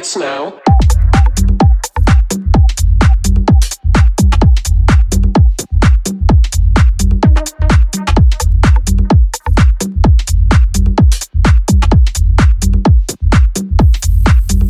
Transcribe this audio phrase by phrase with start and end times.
[0.00, 0.44] It's now.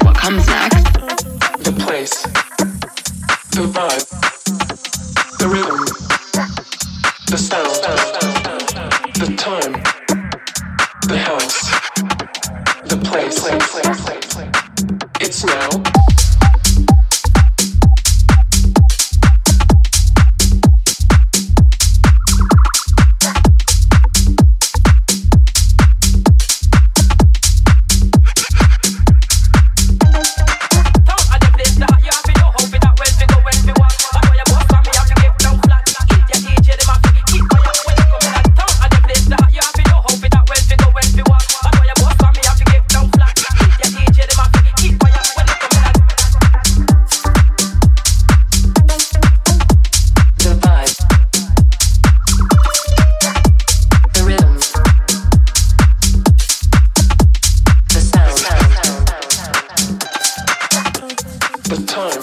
[0.00, 0.92] What comes next?
[1.62, 2.22] The place.
[3.52, 4.27] The vibe.
[62.10, 62.22] Time.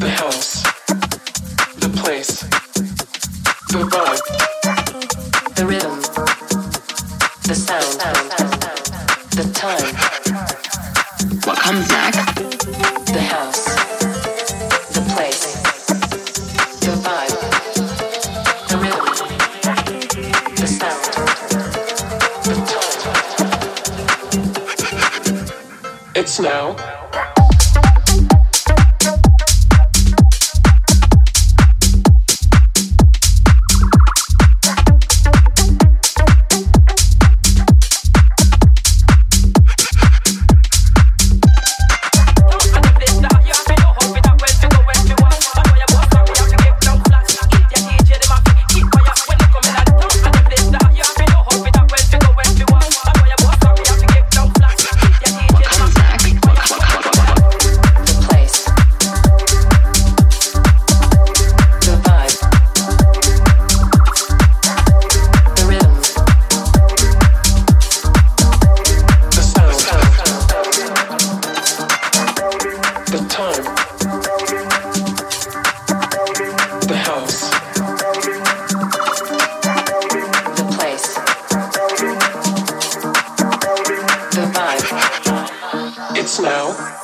[0.00, 0.62] The house.
[1.78, 2.42] The place.
[3.70, 4.22] The vibe.
[5.54, 6.00] The rhythm.
[7.46, 8.00] The sound.
[9.36, 9.94] The time.
[11.44, 12.18] What comes next?
[13.12, 13.64] The house.
[14.94, 15.42] The place.
[16.84, 17.36] The vibe.
[18.68, 19.06] The rhythm.
[20.56, 21.04] The sound.
[22.46, 23.00] The time.
[26.14, 26.76] It's now.
[86.42, 86.99] Now.